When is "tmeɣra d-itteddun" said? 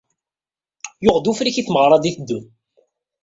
1.67-2.45